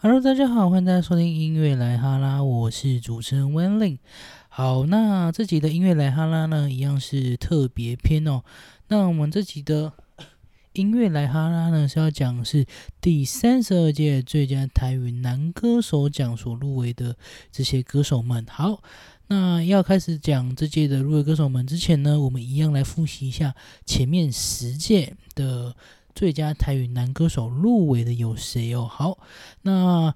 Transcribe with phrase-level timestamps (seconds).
[0.00, 3.98] Hello，大家好，欢迎大家收听音乐来哈拉，我是主持人 Wenling。
[4.48, 8.44] 好，那这集的音乐来哈拉呢，一样是特别篇哦。
[8.86, 9.92] 那我们这集的
[10.74, 12.64] 音乐来哈拉呢，是要讲是
[13.00, 17.16] 第三十二届最佳台语男歌手奖所入围的
[17.50, 18.46] 这些歌手们。
[18.48, 18.80] 好，
[19.26, 23.52] 那要开始讲这届的入围歌手们之前呢，我们一样来复习一下
[23.84, 25.74] 前面十届的。
[26.18, 28.88] 最佳台语男歌手入围的有谁哦？
[28.90, 29.18] 好，
[29.62, 30.12] 那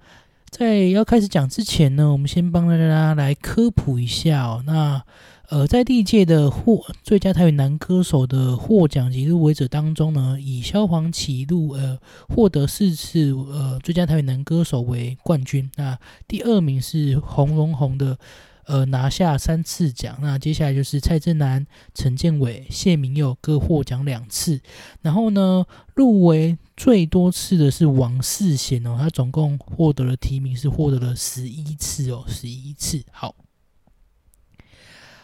[0.51, 4.65] 在要开始讲之前呢，我们先帮大家来科普一下哦。
[4.67, 5.05] 那
[5.49, 11.97] 呃，在历届的获最佳台语男歌手的获奖及入围者当中呢，以萧煌奇入呃
[12.29, 15.71] 获得四次呃最佳台语男歌手为冠军。
[15.77, 15.97] 那
[16.27, 18.19] 第二名是洪荣宏的。
[18.65, 20.19] 呃，拿下三次奖。
[20.21, 24.61] 那接下来就是蔡振南、陈建伟、谢明佑各获奖两次。
[25.01, 33.05] 然后呢，入围最多次的是王世贤哦，他总共获得了提名是获得了十一次哦，十一次。
[33.11, 33.35] 好，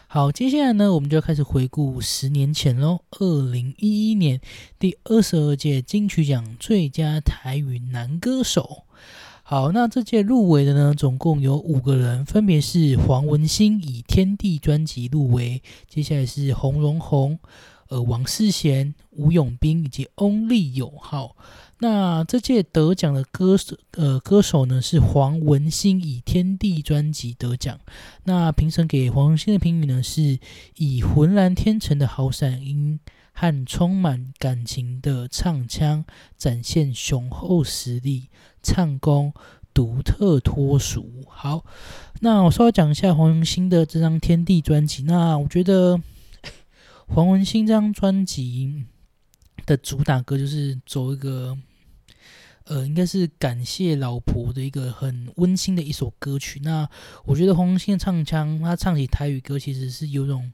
[0.07, 4.41] 好，接下来呢，我们就要开始回顾十年前喽，二零一一年
[4.77, 8.83] 第二十二届金曲奖最佳台语男歌手。
[9.49, 17.39] 好，那这届入围的呢，总共有五个人，分别是黄文兴以《天地》专辑入围，接下来是洪荣宏、
[17.87, 20.93] 呃王世贤、吴永斌以及翁立友。
[21.01, 21.35] 好，
[21.79, 27.79] 那这届得奖的歌手，呃歌手呢是黄文兴以《天地》专辑得奖。
[28.25, 30.37] 那评审给黄文兴的评语呢，是
[30.75, 32.99] 以浑然天成的好嗓音
[33.33, 36.05] 和充满感情的唱腔，
[36.37, 38.27] 展现雄厚实力。
[38.61, 39.33] 唱功
[39.73, 41.23] 独特脱俗。
[41.27, 41.65] 好，
[42.21, 45.03] 那我稍微讲一下黄文兴的这张《天地》专辑。
[45.03, 45.99] 那我觉得
[47.07, 48.85] 黄文兴这张专辑
[49.65, 51.57] 的主打歌就是走一个，
[52.65, 56.59] 呃，应该是感谢老婆的一个很温馨的一首歌曲。
[56.63, 56.89] 那
[57.25, 60.51] 我觉得黄文兴的唱腔，他唱起台语歌其实是有种。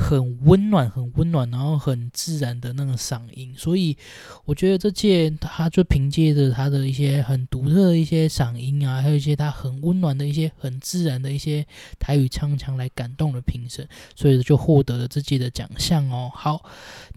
[0.00, 3.96] 很温暖，很温暖，然后很自然的那个嗓音，所以
[4.44, 11.66] 我觉得这届他就凭借着他的一些很独特的一些嗓音啊，还有一些他很温暖的一些很自然的一些
[11.98, 16.30] 台语唱腔来感动了评审，所以就获得了这届的奖项哦。
[16.32, 16.62] 好，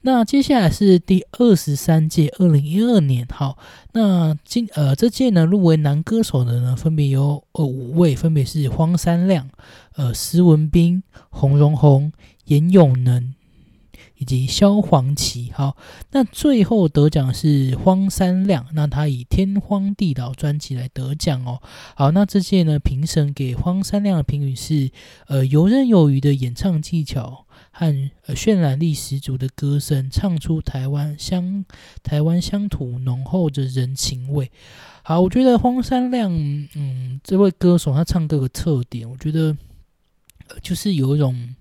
[0.01, 3.27] 那接下来是第二十三届，二零一二年。
[3.31, 3.59] 好，
[3.93, 9.47] 那今呃这届呢入围男歌手的呢分别有呃五位，分别是荒山亮、
[9.95, 12.11] 呃施文斌、洪荣宏。
[12.51, 13.33] 严永能
[14.17, 15.77] 以及萧煌奇，好，
[16.11, 21.61] 那最后得奖是荒山亮，那他以《天荒地老》专辑来得奖哦。
[21.95, 24.91] 好，那这届呢，评审给荒山亮的评语是：
[25.27, 27.95] 呃，游刃有余的演唱技巧和
[28.35, 31.63] 渲染力十足的歌声，唱出台湾乡
[32.03, 34.51] 台湾乡土浓厚的人情味。
[35.03, 36.29] 好，我觉得荒山亮，
[36.75, 39.57] 嗯，这位歌手他唱歌的特点，我觉得
[40.61, 41.55] 就是有一种。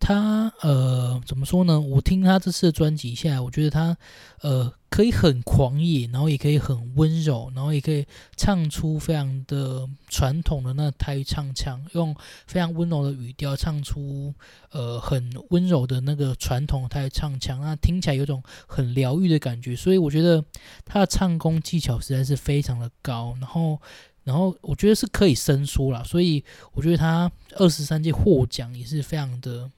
[0.00, 1.78] 他呃怎么说呢？
[1.78, 3.96] 我听他这次的专辑下来，我觉得他
[4.40, 12.14] 呃可以很狂野，然后也可以很温柔，然后也可以唱出非常的传统的那台语唱腔，用
[12.46, 14.32] 非常温柔的语调唱出
[14.70, 19.74] 呃很温柔的那个传统台语唱腔，那听起来有种很疗愈的感觉。
[19.76, 20.42] 所以我觉得
[20.86, 23.78] 他的唱功技巧实在是非常的高，然后
[24.22, 26.02] 然后我觉得是可以伸缩了。
[26.04, 26.42] 所以
[26.72, 29.68] 我觉得他二十三届获奖也是非常的。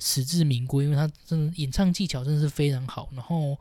[0.00, 3.58] 实至名归，因为他真的演唱技巧真的是非常好，然后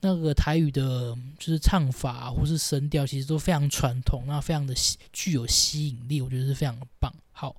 [0.00, 4.74] 那个台语的，就是唱法或是声调，其实都非常传统，那非常的
[5.12, 7.12] 具有吸引力，我觉得是非常棒。
[7.34, 7.56] 好，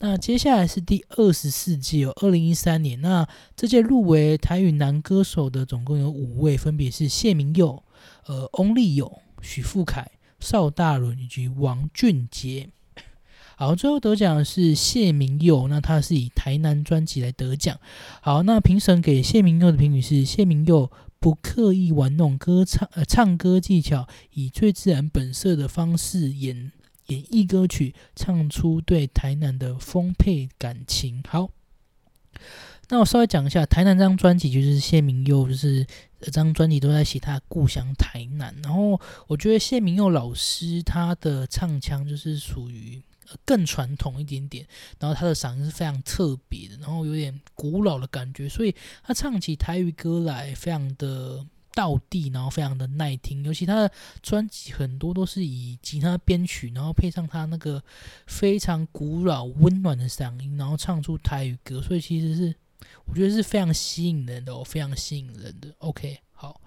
[0.00, 7.82] 那接下来是第二十四届哦，二零一三年，那这届入围台语男歌手的总共有五位，分别是谢明佑、
[8.26, 12.68] 呃翁立友、许富凯、邵大伦以及王俊杰。
[13.58, 17.80] 好，最后得奖的是谢明佑，那他是以台南专辑来得奖。
[18.20, 26.70] 好，那评审给谢明佑的评语是：谢明佑不刻意玩弄歌唱，呃，唱歌技巧，以最自然本色的方式演
[27.06, 31.22] 演绎歌曲，唱出对台南的丰沛感情。
[31.26, 31.48] 好，
[32.90, 35.86] 那我稍微讲一下台南这张专辑，就是谢明佑，就是
[36.20, 38.54] 这张专辑都在写他故乡台南。
[38.62, 43.00] 然后我觉得谢明佑老师他的唱腔就是属于。
[43.44, 44.66] 更传统一点点，
[44.98, 53.44] 然后他的嗓音是非常特别的，然后有点古老的感觉，所以他唱起台语歌来非常的道地，然后非常的耐听。
[53.44, 53.92] 尤其他的
[54.22, 57.82] 专辑很多都是以吉他编曲，然后配上他那个
[58.26, 62.54] 非常古老温暖的嗓音，然后唱出台语歌，所以其实是
[63.04, 65.74] 我觉得是非常吸引人的，哦，非常吸引人的。
[65.78, 66.60] OK，好。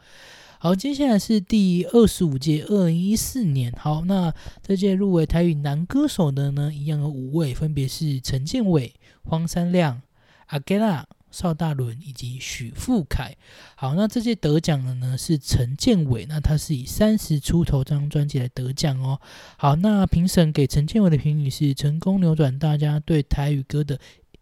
[0.62, 3.72] 好，接下来是第二十五届二零一四年。
[3.78, 10.02] 好，那这届入围台语男歌手的呢，一样有五位，分别是陈建伟、黄山亮、
[10.48, 13.38] 阿盖拉、邵大伦以及许富凯。
[13.76, 19.22] 好，那这届得奖的呢是陈建伟，那他是以三十出头这张专辑来得奖哦。
[19.58, 23.98] 好，那评审给陈建伟的评语是成功扭转大家对台语歌的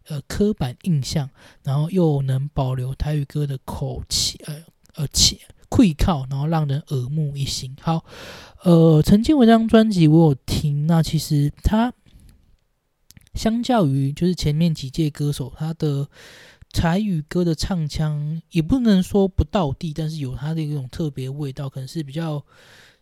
[0.08, 1.30] 呃刻板印象，
[1.62, 4.64] 然后又能保留台语歌的口气，呃
[4.96, 5.42] 呃气。
[5.70, 7.76] 愧靠，然后让人耳目一新。
[7.82, 8.06] 好，
[8.64, 11.94] 呃，陈建伟这张专辑我有听，那其实他
[13.34, 16.10] 相较于就是前面几届歌手，他的
[16.74, 22.46] 才与歌的唱腔也不能说不到地，但是有他的一种特别味道，可能是比较。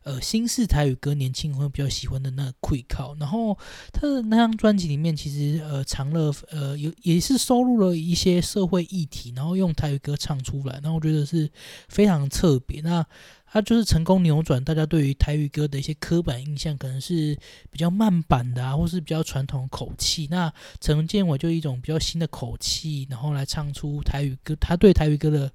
[0.05, 3.57] 呃，新式台语歌，年轻人会比较喜欢的那个《quick call》，然后
[3.91, 11.49] 他的那张专辑里面，其实呃藏了呃有也是收录了一些社会议题，然后用台语歌唱出来，那我觉得是
[11.89, 12.81] 非常特别。
[12.81, 13.03] 那
[13.47, 17.35] 他就是成功扭转大家对于台语歌的一些刻板印象，可能是
[17.71, 20.27] 比较慢版的啊，或是比较传统口气。
[20.29, 25.51] 那陈建伟就一种比较新的口气，然后来唱出台语歌，他对台语歌的。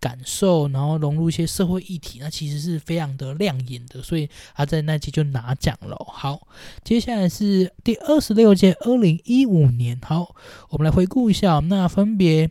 [0.00, 5.96] 感受，然后融入一些社会议题，那其实是非常的亮眼的，所以他在那届就拿奖了。
[6.08, 6.48] 好，
[6.82, 10.00] 接下来是第二十六届，二零一五年。
[10.00, 10.34] 好，
[10.70, 12.50] 我们来回顾一下，那分别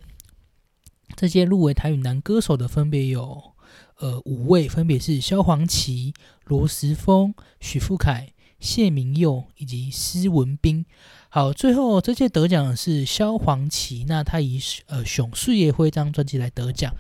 [1.16, 3.42] 这届入围台语男歌手的分别有
[3.98, 6.14] 呃五位，分别是萧煌奇、
[6.46, 10.86] 罗时丰、许富凯、谢明佑以及施文斌。
[11.30, 16.94] 好，最后这届得奖的是萧煌奇，那他以呃《熊事业徽章》专辑来得奖。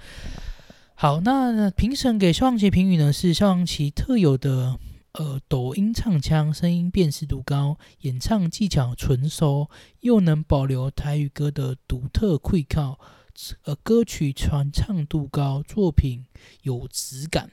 [0.94, 4.78] 好，那评审给萧煌奇评语呢是萧煌奇特有的
[5.14, 9.70] 呃抖音唱腔，声音辨识度高，演唱技巧纯熟，
[10.02, 13.00] 又能保留台语歌的独特馈靠，
[13.64, 16.26] 呃歌曲传唱度高，作品
[16.62, 17.50] 有质感。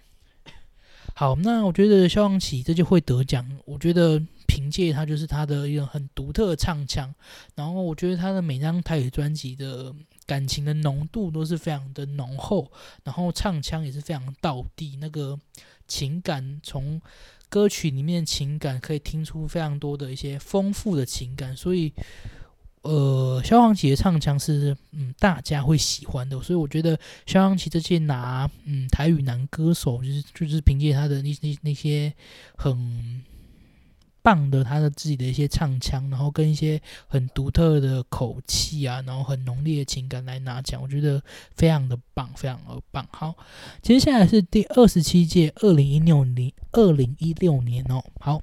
[1.19, 4.23] 好，那我觉得萧煌奇这就会得奖，我觉得。
[4.49, 7.13] 凭借他就是他的一个很独特的唱腔，
[7.57, 12.71] 然后我觉得他的每张台语专辑的感情的浓度都是非常的浓厚，
[13.05, 15.39] 然后唱腔也是非常到地，那个
[15.87, 17.03] 情感从
[17.51, 21.93] 歌曲里面情感可以听出非常多的一些丰富的情感，所以
[22.87, 32.13] 呃，萧煌奇的唱腔是嗯大家会喜欢的，所以我觉得萧煌奇这些拿嗯台语男歌手就是就是凭借他的那那那些
[32.57, 33.23] 很。
[34.27, 41.23] 棒的，他的自己的一些唱腔，然后跟一些很独特的口气啊，然后很浓烈的情感来拿奖，我觉得
[41.55, 43.07] 非常的棒，非常的棒。
[43.13, 43.37] 好，
[43.81, 48.03] 接下来是第二十七届二零一六年，二零一六年哦。
[48.19, 48.43] 好，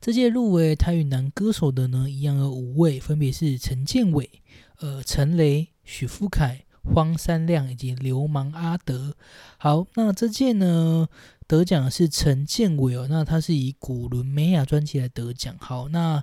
[0.00, 4.42] 这届入围台语男歌手的呢，一样有五位，分别是陈建伟、
[4.80, 9.14] 呃陈雷、许富凯、荒山亮以及流氓阿德。
[9.58, 11.08] 好，那这届呢？
[11.46, 15.56] 得奖是陈建伟哦，那他是以古伦美亚专辑来得奖。
[15.58, 16.22] 好，那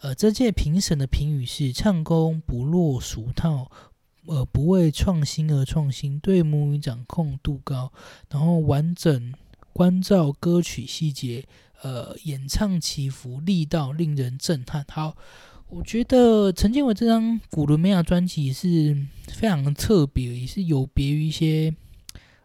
[0.00, 3.70] 呃，这届评审的评语是唱功不落俗套，
[4.24, 7.92] 呃，不为创新而创新，对母语掌控度高，
[8.30, 9.34] 然后完整
[9.74, 11.46] 关照歌曲细节，
[11.82, 14.84] 呃，演唱起伏力道令人震撼。
[14.88, 15.16] 好，
[15.68, 18.96] 我觉得陈建伟这张古伦美亚专辑是
[19.28, 21.74] 非常特别，也是有别于一些。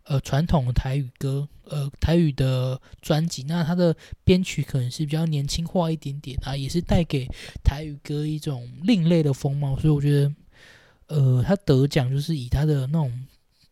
[0.09, 3.93] 呃，传统的台语歌，呃，台语的专辑，那它的
[4.23, 7.27] 编曲可能是比较年轻化一点点啊，也是带给
[7.61, 10.33] 台语歌一种另类的风貌，所以我觉得，
[11.07, 13.11] 呃，他得奖就是以他的那种。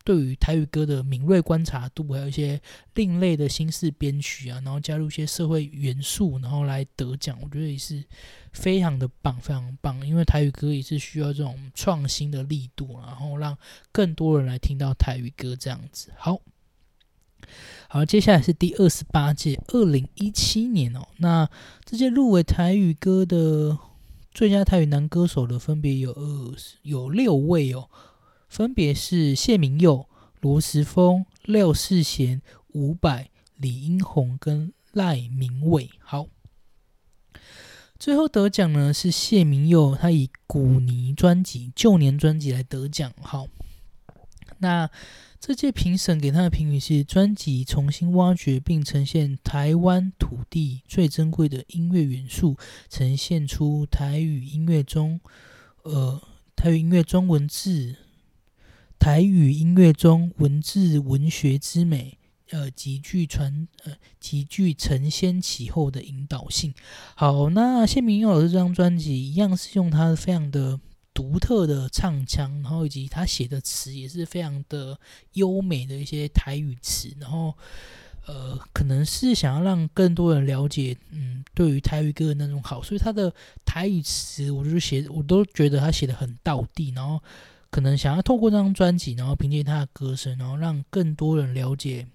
[0.05, 2.61] 对于台语歌的敏锐观察度，还有一些
[2.93, 8.03] 另类的新式编曲啊，然后加入一些社会元素，然后来得奖，我觉得也是
[8.53, 10.07] 非常的棒，非常棒。
[10.07, 13.57] 因为台语歌也是需要这种创新的力度，然后让
[13.91, 16.11] 更多人来听到台语歌这样子。
[16.15, 16.39] 好，
[17.89, 21.49] 好，接下来是第二十八届二零一七年哦，那
[21.83, 23.75] 这届入围台语歌的
[24.31, 27.89] 最佳台语男歌手的分别有二有六位哦。
[28.55, 30.07] 分别是谢明佑、
[30.39, 35.89] 罗时丰、廖世贤、伍佰、李英宏跟赖明伟。
[35.99, 36.27] 好，
[37.99, 43.11] 最后得奖呢是谢明佑，他以古尼专辑、旧年专辑来得奖。
[43.21, 43.47] 好，
[44.59, 44.89] 那
[45.37, 52.55] 这届评审给他的评语是：专辑重新挖掘并呈现台湾土地最珍贵的音乐元素，
[52.87, 55.19] 呈现出台语音乐中，
[55.83, 56.21] 呃，
[56.55, 57.97] 台语音乐中文字。
[59.05, 62.17] 台语音乐中文字文学之美，
[62.49, 66.73] 呃，极具传呃极具承先启后的引导性。
[67.13, 70.79] 好，那谢明佑老师这张专辑一样是用他非常的
[71.13, 74.99] 独特的唱腔，然后以及他写的词也是非常的
[75.33, 77.53] 优美的一些台语词，然后
[78.25, 83.31] 呃，可能是想要让更多人了解，嗯，对于台语歌的那种好，所以他的
[83.63, 87.21] 台语词，我就写，我都觉得他写的很到地，然后
[87.75, 92.07] 可能想要透过这张专辑，然后凭借他的歌声，然后让更多人了解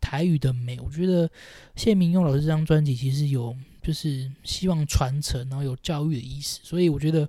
[0.00, 0.80] 台语的美。
[0.80, 1.30] 我觉得
[1.76, 7.28] 谢明用老师这张专辑其实有就是希望传承，然后有教育的意思，所以我觉得。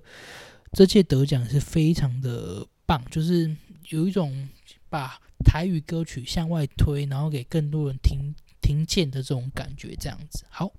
[0.72, 3.56] 这届得奖是非常的棒，就是
[3.88, 4.46] 有一种
[4.90, 10.44] 把台语歌曲向外推，然后给更多人听听见的这种感觉，这样子。
[10.50, 10.70] 好，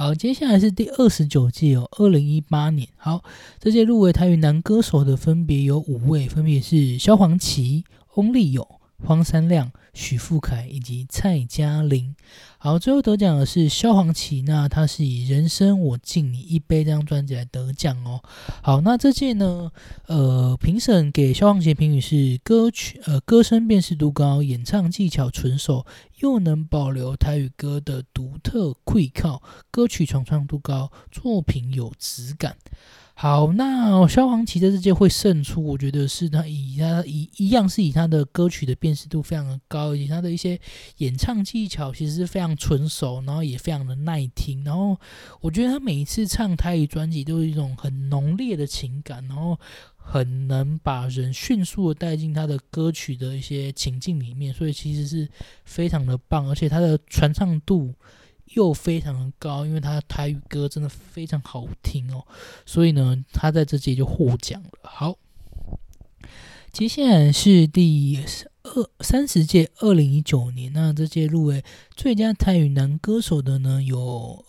[0.00, 2.88] 好，接下来是第二十九届哦，二零一八年。
[2.96, 3.22] 好，
[3.58, 8.66] 这届入围台语男歌手的分别有五位，分别是萧煌奇、翁立友、
[9.04, 9.72] 黄三亮。
[9.92, 12.14] 许富凯以及蔡嘉玲，
[12.58, 18.22] 好，最后得奖的是萧煌奇，那他是以《人生我敬你一杯》这张专辑来得奖哦。
[18.62, 19.72] 好，那这届呢，
[20.06, 25.84] 呃，评审给萧煌奇的评语是歌曲，呃，歌声辨识度高，演唱技巧纯熟，
[26.20, 29.42] 又能保留台语歌的独特馈靠，
[29.72, 32.56] 歌曲传唱度高，作品有质感。
[33.22, 40.58] 好，那萧煌奇在这届会胜出，我觉得是他以他一一样是以他的歌曲的辨识度非常的高，以及他的一些
[40.96, 44.64] 演唱技巧其实是非常纯熟，然后也非常的耐听。
[44.64, 44.98] 然后
[45.42, 49.60] 我觉得他每一次唱台语专辑都是一种很浓烈的情感，然后
[49.98, 55.28] 很能把人迅速的带进他的歌曲的一些情境里面，所以其实是
[55.66, 57.94] 非常的棒，而且他的传唱度。
[58.54, 62.26] 又非常高，因为他台语歌真的非常好听哦，
[62.66, 64.70] 所以呢，他在这届就获奖了。
[64.82, 65.16] 好，
[66.72, 68.18] 接下来是第
[68.62, 71.64] 二三十届二零一九年，那这届入围
[71.96, 74.44] 最佳台语男歌手的呢有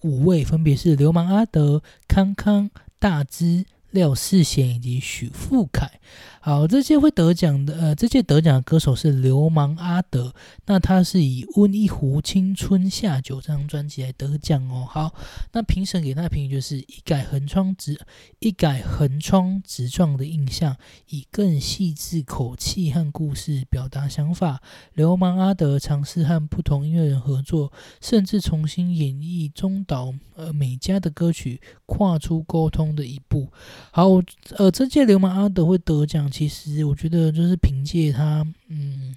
[0.00, 3.66] 五位，分别是流氓阿德、康康、大芝。
[3.90, 6.00] 廖世贤以及许富凯，
[6.40, 10.34] 好，这些会得奖的，呃，这届得奖的歌手是流氓阿德，
[10.66, 14.86] 那他是以《温一壶青春下酒》这张专辑来得奖哦。
[14.86, 15.14] 好，
[15.52, 17.98] 那评审给他的评语就是一改横窗直
[18.40, 20.76] 一改横窗直撞的印象，
[21.08, 24.60] 以更细致口气和故事表达想法。
[24.92, 33.50] 流氓阿德尝试和不同音乐人合作，甚至重新演绎中岛呃美嘉的歌曲，跨出沟通的一步。
[33.90, 34.08] 好，
[34.56, 39.14] 呃，这届流氓阿德会得奖，其实我觉得就是凭借他，嗯，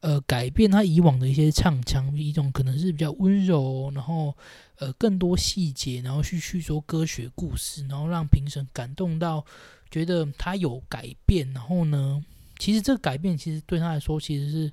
[0.00, 4.34] 呃，改变他以往的一些唱腔，一种可能是比较温柔，然后
[4.78, 9.44] 呃更多细节，然后去叙说歌曲故事，然后让评审感动到
[9.90, 11.52] 觉得他有改变。
[11.52, 12.24] 然后呢，
[12.58, 14.72] 其实这个改变其实对他来说其实是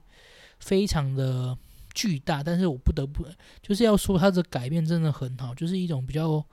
[0.59, 1.57] 非常的
[1.93, 3.25] 巨大，但是我不得不
[3.61, 6.45] 就是要说他的改变真的很好，就是一种比较。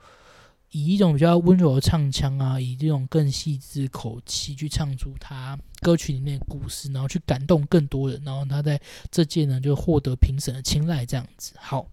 [0.71, 11.53] 以一种比较温柔的唱腔啊，以这种更细致口气去唱出他歌曲里面的故事，然后去感动更多人，然后他在这届呢就获得评审的青睐，这样子。
[11.57, 11.87] 好，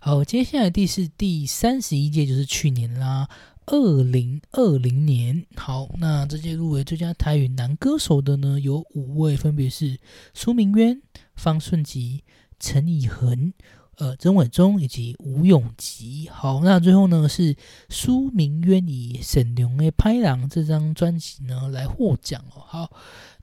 [0.00, 3.28] 好，接下来第是第三十一届，就是去年啦，
[3.66, 5.44] 二零二零年。
[5.56, 9.98] 好，那这届入围最佳台语男歌手的呢有五位，分别是
[10.32, 11.02] 苏明渊、
[11.34, 12.24] 方顺吉、
[12.58, 13.52] 陈以恒。
[13.96, 17.56] 呃，曾伟忠以及吴永吉，好，那最后呢是
[17.88, 22.62] 苏明渊以《沈龙的拍郎》这张专辑呢来获奖哦。
[22.66, 22.90] 好，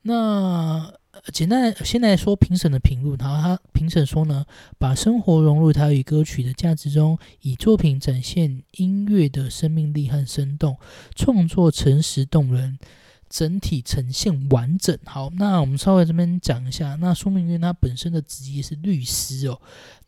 [0.03, 0.93] 那
[1.31, 4.45] 简单先来说评审的评论，然后他评审说呢，
[4.77, 10.77] 把生活融入他与歌曲的价值中，以作品展现音乐的生命力和生动，
[11.15, 12.77] 创作诚实动人。
[13.34, 14.96] 整体呈现完整。
[15.06, 16.94] 好，那我们稍微这边讲一下。
[17.02, 19.60] 那苏明渊他本身的职业是律师哦。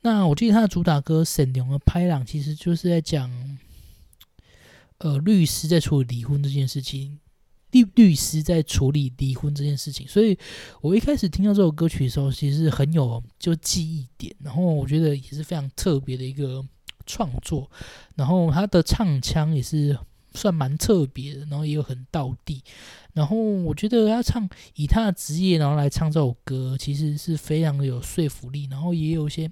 [0.02, 3.58] 那我记得他的主打歌《沈龙的拍档》其实就是在讲，
[5.00, 7.20] 呃，律师在处理离婚这件事情，
[7.72, 10.08] 律律师在处理离婚这件事情。
[10.08, 10.38] 所以
[10.82, 16.64] 我一开始听到这首歌曲的时候，其实很有就记忆点，然后我觉得也是非常特别的一个
[17.08, 17.72] 创作。
[18.14, 19.98] 然后他的唱腔也是
[20.36, 22.62] 算蛮特别的，然后也有很道地。
[23.14, 28.68] 然后我觉得他唱以他的职业，然后来唱这首歌，其实是非常有说服力。
[28.70, 29.50] 然后也有一些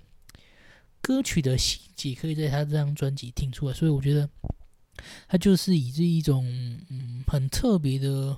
[1.01, 4.29] 歌曲的细节可以在他这张专辑听出来，所以我觉得
[5.27, 6.45] 他就是以这一种
[6.89, 8.37] 嗯很特别的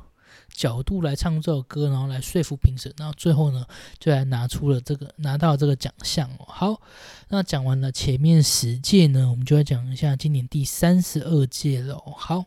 [0.55, 2.93] 角度来唱这首歌，然后来说服评审。
[2.97, 3.65] 然后最后呢，
[3.99, 6.45] 就来拿出了这个拿到这个奖项哦。
[6.47, 6.81] 好，
[7.29, 12.01] 那讲完了前面十届呢，我们就来讲一下今年第三十二届了。
[12.17, 12.45] 好。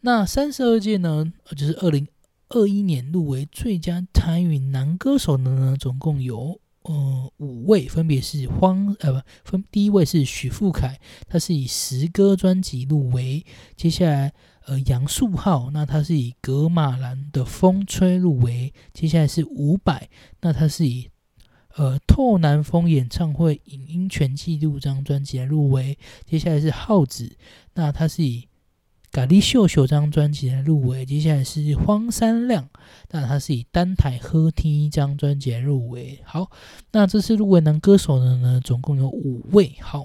[0.00, 2.06] 那三十二届呢，就是二零
[2.50, 13.44] 二一年入围最佳台语男歌手的呢，总共有呃五位，分别是荒呃不分第一位是许富凯，他是以十歌专辑入围，
[13.76, 14.32] 接下来
[14.66, 18.72] 呃杨树浩，那他是以格马兰的风吹入围。
[18.92, 20.08] 接下来是伍佰，
[20.40, 21.10] 那他是以
[21.76, 25.98] 呃透南风演唱会影音全记录这张专辑来入围。
[26.24, 27.36] 接下来是浩子，
[27.74, 28.48] 那他是以
[29.16, 32.68] 咖喱秀秀这张专辑来入围，接下来是荒山亮，
[33.10, 36.20] 那他是以单台喝听一张专辑来入围。
[36.22, 36.50] 好，
[36.92, 39.72] 那这次入围男歌手的呢，总共有五位。
[39.80, 40.04] 好。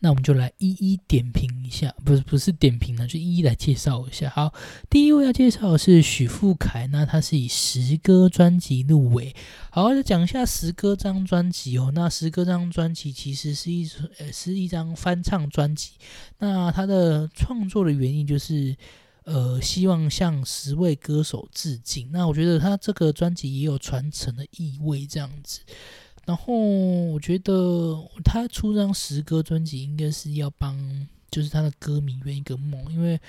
[0.00, 4.30] 那我们就来一一点评一下，不是不是点评呢，就一一来介绍一下。
[4.30, 4.52] 好，
[4.88, 9.34] 第一位要介绍的是许富凯，那他是以十歌专辑入围。
[9.70, 11.90] 好，就讲一下十歌这张专辑哦。
[11.94, 15.92] 那十歌这张专辑其实是一呃是一张翻唱专辑。
[16.38, 18.76] 那他的创作的原因就是
[19.24, 22.08] 呃希望向十位歌手致敬。
[22.12, 25.60] 那我觉得他这个专辑也有传承的意味，这样子。
[26.28, 30.76] 然后我觉得他出张十歌专辑，应该是要帮，
[31.30, 33.20] 就是他的歌迷圆一个梦，因为。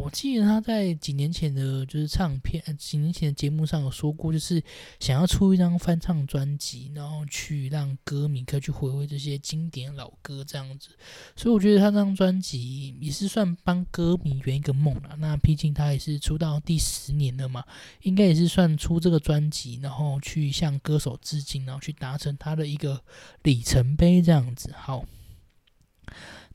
[0.00, 4.62] 我记得他在几年前的，就是唱片，几年前的节目上有说过，就是
[5.00, 10.90] 想要出一张翻唱专辑，然后去让歌迷可以去回味这些经典老歌这样子。
[11.34, 15.16] 所以我觉得他这张专辑也是算帮歌迷圆一个梦了。
[15.18, 17.64] 那毕竟他也是出道第十年了嘛，
[18.02, 23.02] 应该也是算出这个专辑，然后去向歌手致敬，然后去达成他的一个
[23.42, 24.72] 里程碑这样子。
[24.78, 25.04] 好，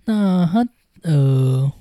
[0.05, 0.65] 那他
[1.03, 1.72] 呃。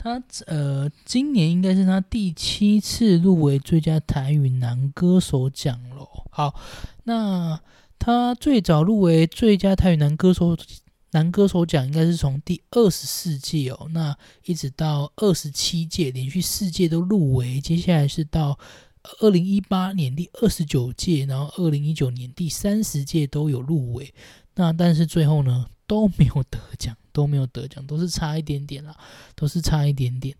[0.00, 6.08] 他呃，今年应该是他第七次入围最佳台语男歌手奖了。
[6.30, 6.54] 好，
[7.02, 7.60] 那
[7.98, 10.56] 他最早入围最佳台语男歌手
[11.10, 17.60] 男歌手奖，应该是从第二十四届哦，那一直到二十七届，连续四届都入围。
[17.60, 18.56] 接下来是到
[19.18, 24.14] 二零一八年第二十九届，然后二零一九年第三十届都有入围。
[24.54, 26.96] 那但是最后呢，都没有得奖。
[27.18, 28.94] 都没有得奖，都是差一点点啦，
[29.34, 30.36] 都是差一点点。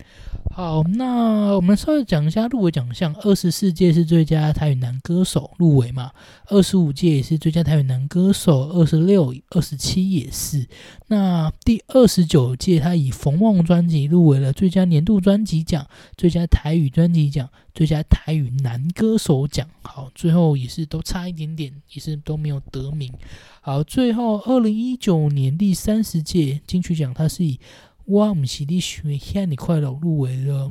[0.55, 3.13] 好，那我们稍微讲一下入围奖项。
[3.23, 6.13] 二十四届是最佳台语男歌手入围嘛？
[6.47, 10.69] 二十五届也是最佳台语男歌手，二十六、二十七也是。
[11.09, 15.85] 那第二十九届他以《冯梦》专辑入围了最佳年度专辑奖、
[16.17, 19.69] 最佳台语专辑奖、最佳台语男歌手奖。
[19.83, 23.13] 好，最后也是都差一点点，也是都没有得名。
[23.61, 27.57] 好，最后二零一九年第三十届金曲奖，他是以
[28.05, 30.71] 《我唔是你学向你快乐》入围了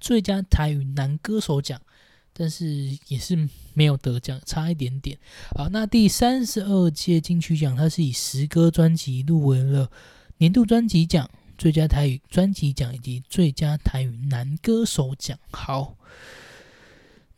[0.00, 1.78] 最佳台语男歌手奖，
[2.32, 2.66] 但是
[3.08, 5.18] 也是没有得奖，差一点点。
[5.54, 9.90] 好，那第三十二届金曲奖，他是以十歌专辑入围了
[10.38, 11.28] 年度专辑奖、
[11.58, 15.38] 最佳台语专辑奖以及最佳台语男歌手奖。
[15.50, 15.96] 好。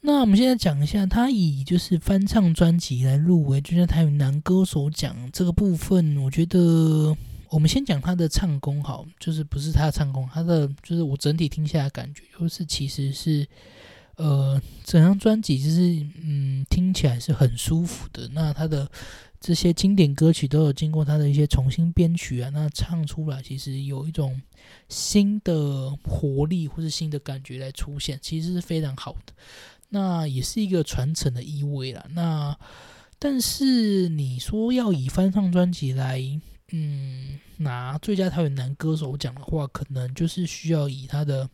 [0.03, 7.16] 那我们现在讲一下，他以就是翻唱专辑来入围最佳台语男歌手奖这个部分，我觉得
[7.50, 13.46] 我们先讲他的唱功好，就是不是他的唱功，他的就是我整体听下来感觉，就是其实是
[14.16, 18.28] 呃整张专辑就是嗯听起来是很舒服的。
[18.32, 18.90] 那他的
[19.40, 24.40] 这些经典歌曲都有经过他的一些重新编曲啊，那唱出来其实有一种
[24.88, 29.32] 新的活力或是新的感觉来出现，其实是非常好的。
[29.90, 32.04] 那也是一个传承的意味啦。
[32.11, 32.59] 那
[33.18, 36.20] 但是你说要以翻唱专辑来，
[36.72, 41.48] 嗯，拿最佳台语男歌手奖的话，可能就是需要以他的，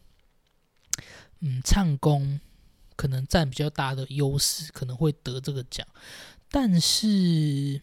[1.40, 2.40] 嗯，唱功
[2.96, 5.87] 可能占比较大的优势，可能会得这个奖。
[6.51, 7.81] 但是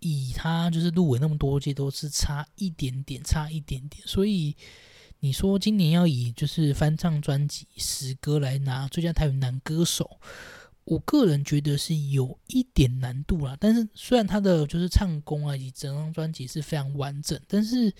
[0.00, 4.56] 以他就是入围那么多届，都是差一点点，差一点点，所以。
[5.20, 10.20] 你说今年要以就是翻唱专辑十歌来拿最佳台语男歌手，
[10.86, 13.56] 我个人觉得是有一点难度啦。
[13.60, 17.92] 但是虽然他的就是唱功啊以及整张专辑是非常完整，但是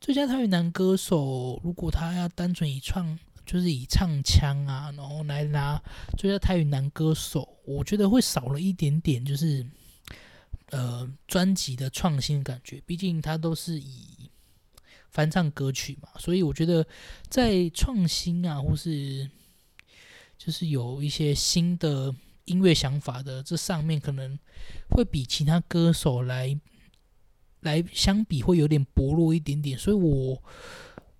[0.00, 5.82] 最佳台语男歌手如果他要单纯以唱就是以唱腔啊，然后来拿
[6.16, 9.66] 最佳台语男歌手，我觉得会少了一点点就是
[10.70, 12.82] 呃专辑的创新的感觉。
[12.86, 14.30] 毕竟他都是以
[15.10, 16.86] 翻唱歌曲嘛，所以我觉得
[17.28, 19.30] 在创新啊，或是
[20.44, 24.38] 就是有一些新的音乐想法的这上面，可能
[24.90, 26.60] 会比其他歌手来
[27.60, 29.78] 来相比会有点薄弱一点点。
[29.78, 30.42] 所以我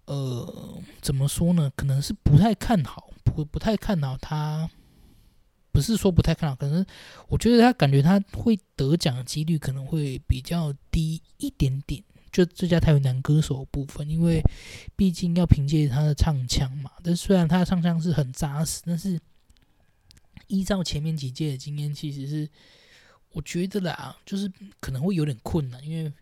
[0.05, 1.73] 呃怎么说呢？
[1.75, 4.69] 可能是不太看好，不不太看好他。
[5.73, 6.85] 不是说不太看好，可能
[7.29, 12.05] 我觉得他感觉他会得奖的几率可能会比较低一点点。
[12.35, 14.43] 就最佳台湾男歌手部分，因为
[14.97, 16.91] 毕竟要凭借他的唱腔嘛。
[17.01, 19.21] 但虽然他的唱腔是很扎实，但是
[20.49, 22.49] 依照前面几届的经验，其实是
[23.31, 26.13] 我觉得啦，就是可能会有点困难，因为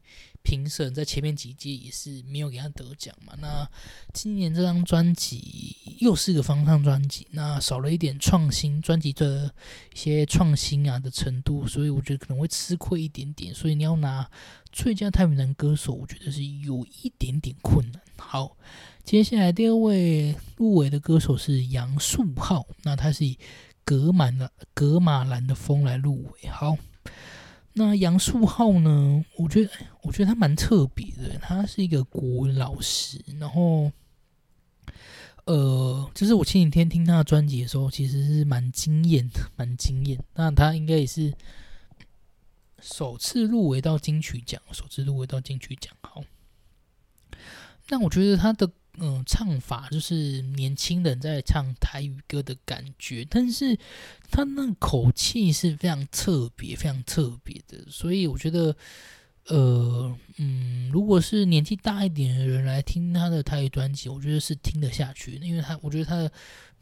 [0.42, 3.34] 评审在前面几届也是没有给他得奖嘛。
[3.40, 3.68] 那
[4.12, 9.52] 今年这张专辑又是一个方向专辑，那少了一点创新，专辑的
[9.94, 13.54] 一些创新啊的程度，所以我觉得可能会吃亏一点点。
[13.54, 14.28] 所以你要拿
[14.70, 18.02] 最佳台语男歌手，我觉得是有一点点困难。
[18.16, 18.56] 好，
[19.04, 23.38] 接下来第二位入围的歌手是杨树浩，那他是以
[23.84, 26.48] 格满了格马兰的风来入围。
[26.48, 26.76] 好。
[27.74, 29.24] 那杨树浩呢？
[29.36, 29.70] 我觉得，
[30.02, 31.38] 我觉得他蛮特别的。
[31.40, 33.90] 他是一个国文老师，然后，
[35.44, 40.22] 呃，就是我前几天听他的专辑的时候，其实是蛮惊艳的，蛮惊艳。
[40.34, 41.32] 那他应该也是
[42.80, 45.94] 首次入围到金曲奖，首次入围到金曲奖。
[46.02, 46.22] 好，
[47.88, 48.70] 那我觉得他的。
[48.98, 53.78] 嗯，唱法就是年轻人在唱台语歌的感觉，但是
[54.30, 58.76] 他那口气是非常特别、非常特别的，所以我觉得，
[59.46, 66.30] 呃，嗯，如果是年纪大一点的人来听他的台语专辑，我觉得是听得下去，因为他我觉得他的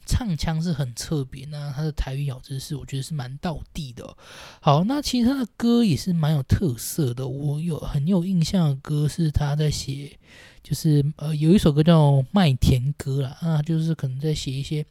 [0.05, 4.17] 唱腔是很特别，那他的台语咬字是我觉得是蛮到地的。
[4.61, 10.19] 好，那其实他的歌也是蛮有特色的，我有很有印象的歌是他在写。
[10.63, 14.85] 就是呃，有一首歌叫《麦田歌》啦，啊，就是可能在写一些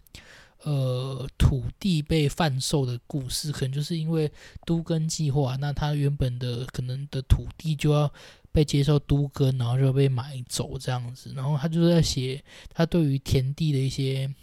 [0.63, 4.31] 呃土地被贩售的故事，可能就是因为
[4.65, 8.11] 都耕计划，那他原本的可能的土地就要
[8.51, 14.33] 被接受都耕，然后就被买走这样子，然后他就在写他对于田地的一些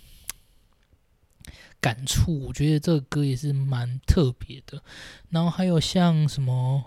[1.81, 4.81] 感触，我觉得这个歌也是蛮特别的。
[5.31, 6.83] 然后还有像什么。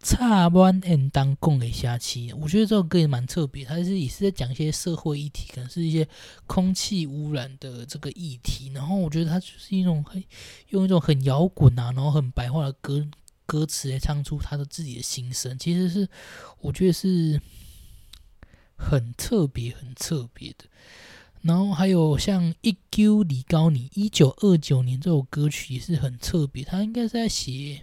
[0.00, 6.08] 差 one and 当共给下期，我觉得这首歌也蛮特别，它是也是在讲一些社会议题，可能是一些
[6.46, 8.70] 空气污染的这个议题。
[8.72, 10.22] 然后我觉得它就是一种很
[10.68, 13.04] 用一种很摇滚啊，然后很白话的歌
[13.44, 16.08] 歌词来唱出他的自己的心声，其实是
[16.60, 17.40] 我觉得是
[18.76, 20.66] 很特别、很特别的。
[21.42, 27.82] 然后还有像一 Q 李高你一九二九年这首歌曲也是很特别，他应该是在写。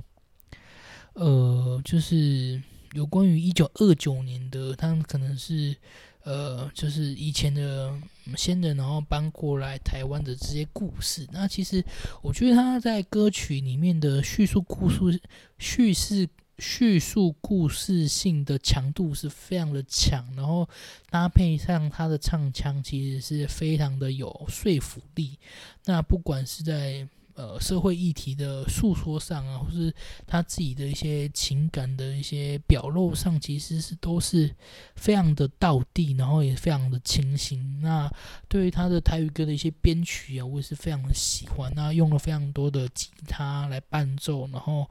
[1.16, 2.62] 呃，就是
[2.94, 5.76] 有关于一九二九年的，他们可能是
[6.24, 7.94] 呃，就是以前的
[8.36, 11.28] 先人，然后搬过来台湾的这些故事。
[11.32, 11.84] 那其实
[12.22, 15.22] 我觉得他在歌曲里面的叙述故事、
[15.58, 20.68] 叙事、叙述故事性的强度是非常的强，然后
[21.10, 25.38] 搭配上他的唱腔，其实是非常的有说服力。
[25.86, 29.94] 那不管是在呃，社会议题的诉说上啊，或是
[30.26, 34.56] 他自己的一些情感的一些表露上，其实是都是
[34.96, 37.82] 非常的道地，然后也非常的清新。
[37.82, 38.10] 那
[38.48, 41.70] 对于他的台语歌的一些编曲啊，我也是非常的喜欢。
[41.76, 44.90] 那用了非常多的吉他来伴奏，然后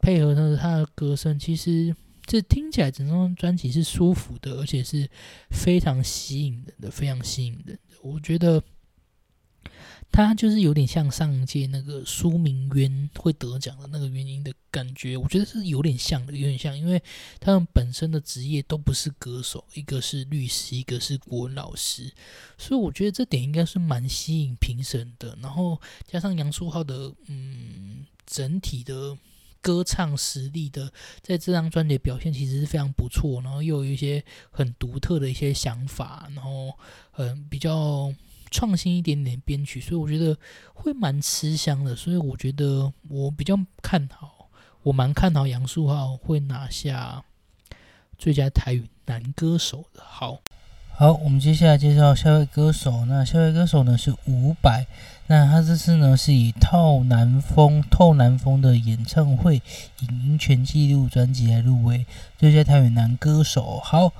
[0.00, 1.94] 配合他的他的歌声，其实
[2.26, 5.08] 这听起来整张专辑是舒服的，而且是
[5.50, 7.78] 非常吸引人的，非常吸引人的。
[8.02, 8.60] 我觉得。
[10.14, 17.02] 他就是有点像上一届那个苏明渊会得奖的那个原因的感觉，我觉得是有点像的，有点像，因为
[17.40, 22.12] 他们本身的职业都不是歌手，一个是律师，一个是国文老师，
[22.56, 25.36] 所以我觉得这点应该是蛮吸引评审的。
[25.42, 29.18] 然后加上杨树浩的嗯整体的
[29.60, 36.72] 歌唱实力的，在这张专辑表现其实是非常不错，然后又有一些很独特的一些想法，然后
[37.16, 38.14] 嗯比较。
[38.54, 40.38] 创新一点点编曲，所以我觉得
[40.74, 41.96] 会蛮吃香的。
[41.96, 44.48] 所以我觉得我比较看好，
[44.84, 47.24] 我蛮看好杨树浩会拿下
[48.16, 50.00] 最佳台语男歌手的。
[50.06, 50.38] 好，
[50.92, 53.04] 好，我们接下来介绍下位歌手。
[53.06, 54.86] 那下位歌手呢是伍佰。
[55.26, 59.56] 那他这次呢是以《透南风》《透南风》的演唱会
[59.98, 62.06] 影音全纪录专辑来入围
[62.38, 63.80] 最佳台语男歌手。
[63.82, 64.12] 好。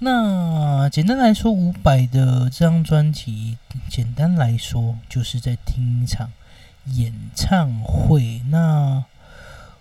[0.00, 3.58] 那简单来说，伍佰的这张专辑，
[3.88, 6.30] 简单来说就是在听一场
[6.86, 8.40] 演唱会。
[8.50, 9.04] 那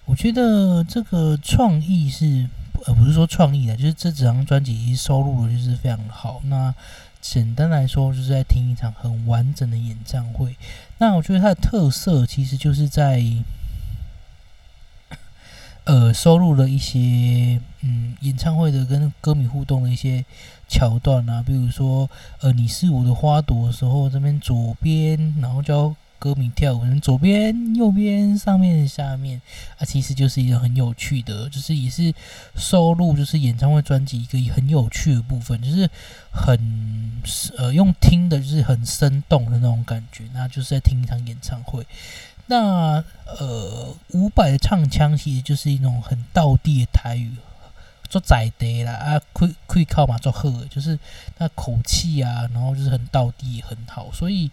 [0.05, 2.49] 我觉得这个创意是，
[2.85, 6.41] 呃，不是说创意的，就是这几张专辑收录的就是非常好。
[6.45, 6.73] 那
[7.21, 10.55] 简单来说，就是在听一场很完整的演唱会。
[10.97, 13.23] 那我觉得它的特色其实就是在。
[15.87, 20.25] 呃，收录了一些嗯演唱会的跟歌迷互动的一些
[20.67, 22.09] 桥段啊，比如说
[22.41, 29.41] 呃你是我的花朵的时候，这边左边然后教歌迷跳舞，左边右边上面下面
[29.77, 32.13] 啊，其实就是一个很有趣的，就是也是
[32.57, 35.89] 收录就是演唱会专辑一个很有趣的部分，就是
[36.29, 36.59] 很
[37.57, 41.85] 呃用听的就是很生动的那种感觉，那就是在听一场演唱会。
[42.47, 47.31] 那呃，伍佰的唱腔其实就是一种很道地的台语，
[48.09, 50.97] 做在地啦啊，可可以靠嘛做喝，就是
[51.37, 54.49] 那口气啊，然后就是很道地，很好，所以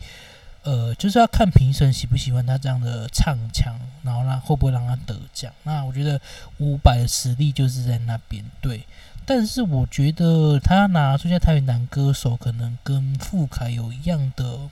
[0.63, 5.53] 呃，就是要看评审喜不喜欢他这样的唱腔，然后让会不会让他得奖。
[5.63, 6.21] 那我觉得
[6.59, 8.87] 伍佰的实力就是在那边，对。
[9.27, 14.69] 但是我觉得他拿最佳台语男歌手，可能跟傅凯有一样的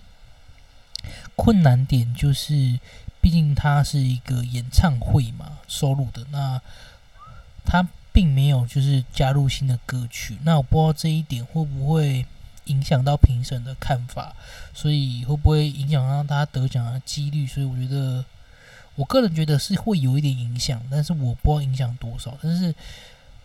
[1.37, 2.78] 困难点，就是
[3.22, 6.61] 毕竟它是一个演唱会嘛收录的，那
[7.64, 12.26] 它并没有就是加入新的歌曲，那我不知道这一点会不会
[12.64, 14.35] 影响到评审的看法，
[14.74, 17.46] 所以会不会影响到他得奖的几率？
[17.46, 18.24] 所以我觉得，
[18.96, 22.74] 我个人觉得是会有一点影响，但是我不知道影响多少，但是。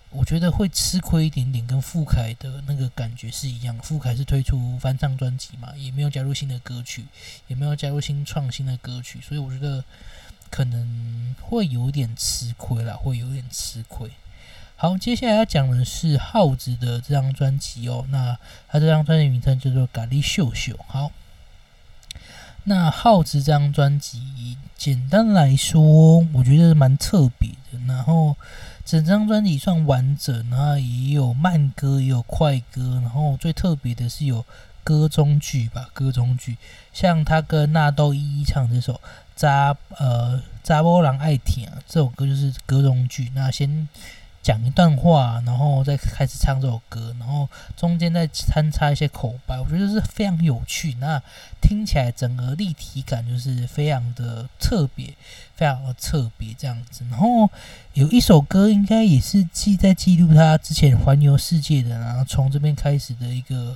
[0.10, 3.78] 我觉得会吃亏一点点，跟傅凯的那个感觉是一样。
[3.80, 7.06] 傅凯是推出翻唱专辑嘛，也没有加入新的歌曲，
[7.48, 9.84] 也没有加入新创新的歌曲，所以我觉得
[10.50, 14.10] 可能会有点吃亏啦，会有点吃亏。
[14.78, 18.06] 好，接下来要讲的是耗子的这张专辑哦。
[18.10, 18.38] 那
[18.70, 20.74] 他这张专辑名称叫做《咖喱秀秀》。
[20.88, 21.12] 好，
[22.63, 27.80] 那耗子这张专辑，简单来说，我觉得蛮特别的。
[27.86, 28.38] 然后。
[28.88, 34.45] 整张专辑算完整，然后也有慢歌，也有快歌，然后最特别的是有
[34.82, 36.56] 歌中剧吧，歌中剧，
[36.93, 38.93] 像他跟纳豆一一唱这首
[39.36, 43.89] 《扎呃扎波郎爱听》这首歌就是歌中剧，那先。
[44.47, 50.93] 讲一段话，然后再开始唱这首歌，然后中间再参差一些口白，我觉得是非常有趣。
[51.01, 51.21] 那
[51.60, 55.13] 听起来整个立体感就是非常的特别，
[55.53, 57.03] 非常的特别这样子。
[57.12, 57.49] 然后
[57.91, 63.75] 有一首歌，应该也是记在记录他之前环游世界的，然后从这边开始的一个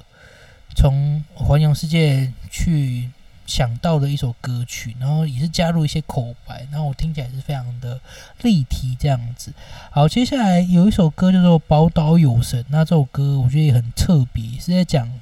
[0.74, 3.10] 从环游世界去。
[3.52, 8.00] 想到的一首歌曲，然后也是加入一些口白，然后我听起来是非常的
[8.44, 9.52] 立体这样子。
[9.92, 15.20] 好，接下来有一首歌叫做《宝岛有神》，那这首歌我觉得也很特别，是在讲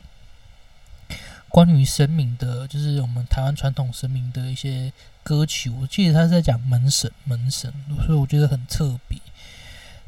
[1.48, 5.72] 关于神明的，就是我们台湾传统神明的一些歌曲。
[5.72, 7.74] 我记得他是在讲门神，门神，
[8.06, 9.18] 所以我觉得很特别。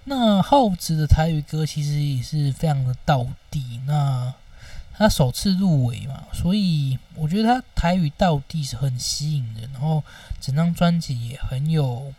[0.04, 3.80] 那耗子的台语歌其实也是非常的道地。
[3.88, 4.34] 那
[4.94, 10.04] 他首次入围嘛，所以我觉得他台语到底是很吸引人，然后
[10.40, 12.14] 整张专辑也很有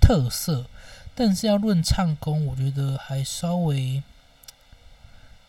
[0.00, 0.66] 特色。
[1.14, 4.02] 但是要论唱功，我觉得还稍微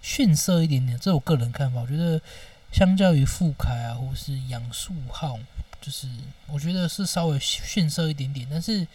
[0.01, 1.81] 逊色一点点，这我个人看法。
[1.81, 2.21] 我觉得
[2.71, 5.39] 相较于傅凯啊，或是杨树浩，
[5.81, 6.07] 就是
[6.47, 8.87] 我觉得是稍微逊色一点点，但是。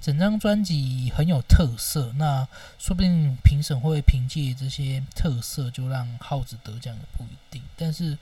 [0.00, 2.46] 整张专辑很有特色，那
[2.78, 7.62] 说不定评审会凭借这些特色就让耗子得奖也不一定。
[7.76, 8.16] 但是，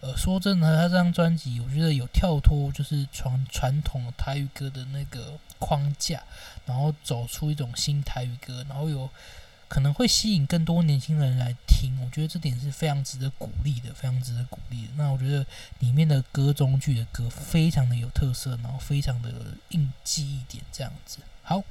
[0.00, 6.22] 呃，说真的，他这张专辑我觉得有跳脱就是传传统的台语歌的那个框架，
[6.66, 9.08] 然后走出一种新台语歌，然后有。
[9.70, 14.88] 可能会吸引更多年轻人来听，我觉得这点是非常值得鼓励的，非常值得鼓励的。
[14.96, 15.46] 那我觉得
[15.78, 19.30] 里面的歌中剧的歌非常的有特色，然后非常的
[19.68, 21.18] 应记忆点这样子。
[21.44, 21.62] 好，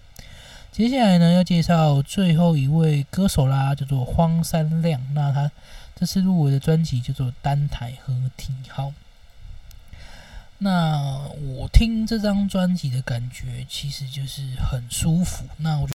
[0.71, 5.13] 接下来呢要介绍最后一位歌手啦，叫做荒山亮。
[5.13, 5.51] 那他
[5.93, 8.55] 这次入围的专辑叫做《单台合听》。
[8.71, 8.93] 好，
[10.59, 15.43] 那我听这张专辑的感觉其实就是很舒服。
[15.57, 15.89] 那我。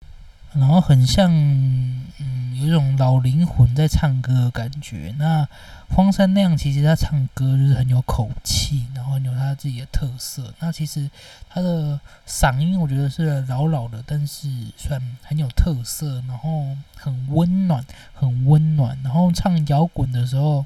[0.55, 5.13] 然后很像，嗯，有一种老灵魂在唱歌的感觉。
[5.19, 5.49] 那
[5.89, 10.55] 荒山亮其实他唱歌就是很有口气，然后有他自己的特色。
[10.61, 11.11] 那其实
[11.51, 18.97] 他的嗓音我觉得是老老的，但是算很有特色，然后很温暖，很温暖。
[19.03, 20.65] 然后唱摇滚的时候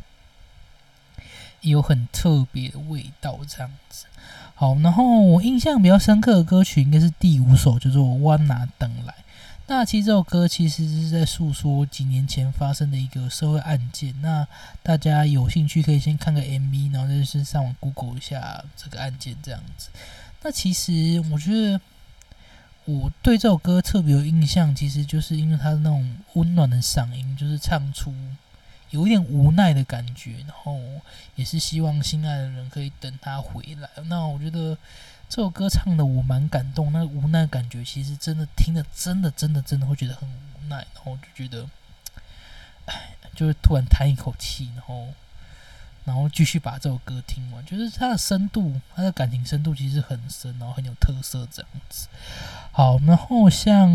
[1.62, 4.04] 有很特别的味道，这样子。
[4.54, 9.12] 好，然后我印象比较深刻的歌曲应该是第五首，叫做《我拿等来》。
[9.70, 14.18] 那其实这首歌其实是在诉说几年前发生的一个社会案件。
[14.22, 14.48] 那
[14.82, 19.90] 大家有兴趣可以先看个 MV，然后再是上网 Google 一下这个案件这样子。
[20.42, 21.78] 那其实我觉得
[22.86, 28.14] 我对这首歌特别有印象，其实就是因为他的那种温暖的嗓音，就是唱出
[28.88, 30.80] 有一点无奈的感觉，然后
[31.34, 33.90] 也是希望心爱的人可以等他回来。
[34.06, 34.78] 那我觉得。
[35.28, 41.68] 这首歌唱的我蛮感动，那个无奈感觉其实真的听的真的真的真的会觉得很无奈，然后就觉得，
[42.86, 45.08] 哎，就是突然叹一口气，然后，
[46.06, 52.08] 然后继续把这首歌听完，就是它的深度，它的感情深度其实很深，然后很有特色这样子。
[52.72, 53.86] 好，然后像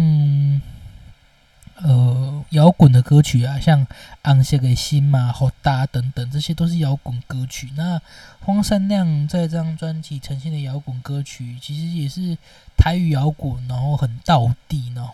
[1.81, 3.85] 呃摇滚的歌曲啊，像
[4.21, 7.71] 《安息的心》嘛、《好大》等等，这些都是摇滚歌曲。
[7.75, 7.99] 那
[8.41, 12.37] 荒山亮在这张专辑呈现的摇滚歌曲，其实也是
[12.77, 15.13] 台语摇滚，然后很道地，然后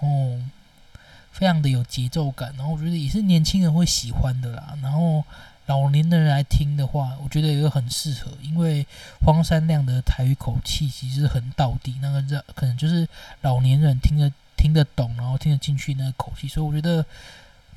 [1.32, 4.78] 非常的有节奏感，然后我觉得也是年轻人会喜欢的啦。
[4.82, 5.24] 然后
[5.68, 8.86] 老年的人来听的话，我觉得也很适合，因为
[9.22, 13.08] 荒山亮的台语口气其实很道地，那个这可能就是
[13.42, 17.06] 老年人听得听得懂，然后听得进去那个口气，所以我觉得，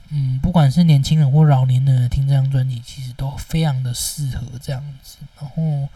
[0.09, 5.19] 嗯，不管是年轻人或老年人听这张专辑，其实都非常的适合这样子。
[5.41, 5.89] 然后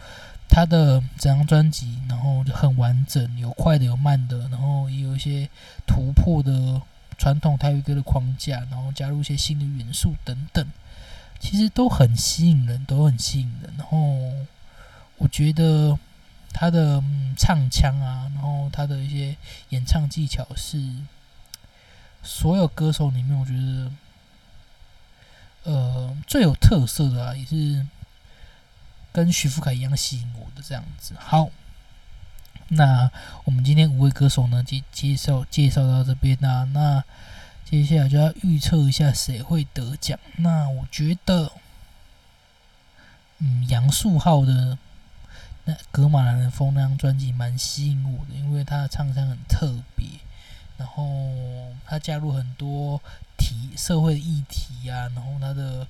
[0.49, 5.51] 他的整张专辑，然后就很完整，有快的有慢的，然后也有一些
[5.87, 6.81] 突破的
[7.19, 10.65] 传统台语歌的框架，然后加入一些新的元素等等。
[11.41, 13.71] 其实都很吸引人，都很吸引人。
[13.77, 13.99] 然后
[15.19, 15.99] 我觉得
[16.59, 17.03] 他的
[17.37, 19.37] 唱腔啊，然后他的一些
[19.69, 20.83] 演唱技巧是
[22.23, 23.93] 所有歌手里面，我觉得
[25.71, 27.87] 呃最有特色的啊，也是
[29.13, 31.15] 跟徐福凯一样吸引我的这样子。
[31.19, 31.51] 好，
[32.69, 33.11] 那
[33.45, 37.05] 我们今天五位歌手呢，介介绍介绍到这边啊，那。
[37.69, 40.17] 接下来就要预测一下谁会得奖。
[40.37, 41.51] 那我觉得，
[43.39, 44.79] 嗯，杨树浩的
[45.67, 50.07] 那《格马兰的风》那张专辑蛮吸引我的，因为他的唱腔很特别，
[50.79, 51.05] 然后
[51.85, 53.03] 他加入很多
[53.37, 55.85] 题社会议题啊，然后他的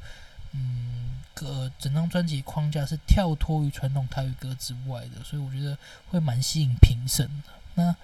[0.53, 5.77] 嗯，个整张专辑框架是跳脱于传统台语歌之外的，所以我觉得
[6.11, 7.53] 会蛮吸引评审的。
[7.75, 7.95] 那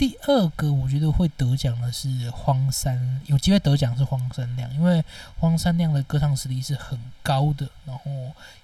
[0.00, 5.04] 第二个我觉得会得奖的是荒山，有机会得奖是荒山亮，因为
[5.38, 8.10] 荒山亮的歌唱实力是很高的，然后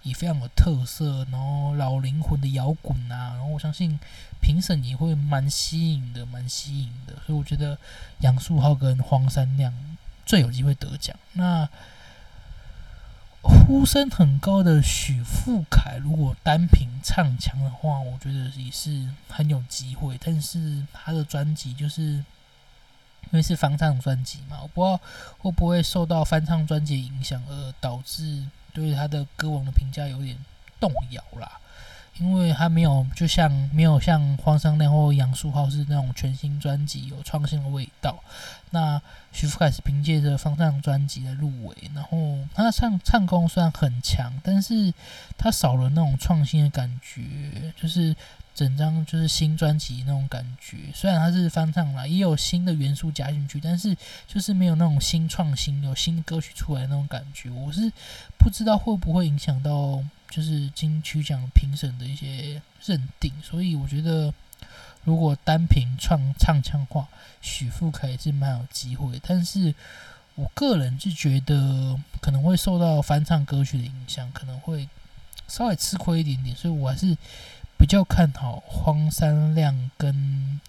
[0.02, 4.00] 也非常有特色，然后老灵魂的摇滚啊，然后我相信
[4.40, 7.76] 评审也会蛮吸引的，蛮吸引的，所以我觉得
[8.20, 9.74] 杨树浩跟荒山亮
[10.24, 11.14] 最有机会得奖。
[11.34, 11.68] 那
[13.46, 20.18] 呼声很高的许富凯，如果单凭唱腔的话，我觉得也是很有机会。
[20.22, 22.24] 但是他的专辑就是因
[23.32, 25.00] 为是翻唱专辑嘛，我不知道
[25.38, 30.36] 会不会受到翻唱专辑影响而导致对他的歌王的评价有点
[30.80, 31.60] 动摇啦。
[32.18, 38.18] 因为他没有，就像没有像荒山亮或杨树浩是那种全新专辑有创新的味道。
[38.70, 39.00] 那
[39.32, 44.92] 徐福凯是凭借着方丈专辑的入围，然后他唱唱功虽然很强，但是
[45.36, 47.22] 他少了那种创新的感觉，
[47.80, 48.16] 就是
[48.54, 50.78] 整张就是新专辑那种感觉。
[50.94, 53.94] 虽然他是翻唱啦，也有新的元素加进去，但是
[54.26, 57.50] 就是没有那种新创新、有新的歌曲出来那种感觉。
[57.50, 57.92] 我是
[58.38, 60.02] 不知道会不会影响到。
[60.28, 64.32] 就是金曲奖评审的一些认定，所以我觉得
[65.04, 67.08] 如果单凭唱唱腔话，
[67.40, 69.20] 许富凯是蛮有机会。
[69.26, 69.74] 但是
[70.34, 74.88] 我个人是觉得可能会受到翻唱歌曲的影响，可能会
[75.48, 77.16] 稍微吃亏一点点，所以我还是
[77.78, 80.60] 比较看好荒山亮跟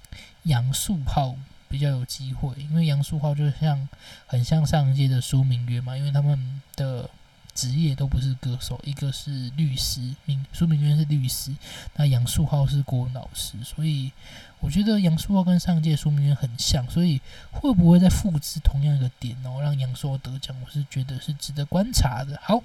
[0.43, 1.35] 杨树浩
[1.67, 3.89] 比较有机会，因为杨树浩就像
[4.25, 7.09] 很像上一届的苏明月嘛，因为他们的。
[7.57, 11.51] 职业都不是歌手，一个是律师，明苏明娟是律师，
[11.95, 14.11] 那杨树浩是国文老师，所以
[14.59, 17.19] 我觉得杨树浩跟上届苏明娟很像，所以
[17.51, 20.55] 会不会再复制同样一个点然后，让杨树浩得奖？
[20.63, 22.39] 我是觉得是值得观察的。
[22.43, 22.61] 好。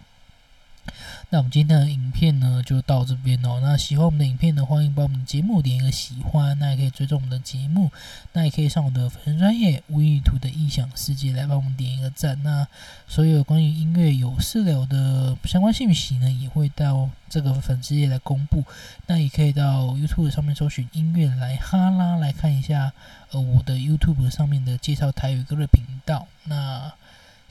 [1.31, 3.59] 那我们今天的影片呢，就到这边哦。
[3.63, 6.59] 那喜欢我们的影片呢，欢迎帮我们的节目点一个喜欢。
[6.59, 7.91] 那也可以追踪我们的节目，
[8.35, 12.43] 那也可以上我的粉丝专业无意图的异想世界来帮我们点一个赞。
[12.43, 12.67] 那
[13.09, 18.65] 所有关于音乐有事了的相关信息呢，也会到这个粉丝页来公布。
[19.07, 22.93] 那也可以到 YouTube 上面搜寻音乐来哈拉来看一下，
[23.31, 26.27] 呃，我的 YouTube 上面的介绍台语歌的频道。
[26.45, 26.93] 那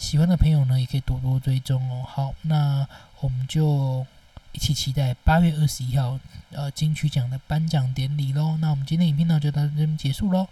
[0.01, 2.03] 喜欢的朋友呢，也可以多多追踪哦。
[2.03, 2.87] 好，那
[3.19, 4.03] 我们就
[4.51, 6.19] 一起期待八月二十一号
[6.51, 8.57] 呃金曲奖的颁奖典礼喽。
[8.59, 10.47] 那我们今天影片呢就到这边结束喽。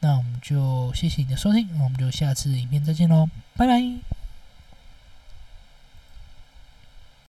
[0.00, 4.21] 那我们就谢谢你的收听，那我们就下次影片再见喽，拜拜。